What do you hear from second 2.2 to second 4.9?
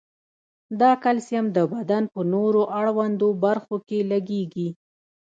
نورو اړوندو برخو کې لګیږي.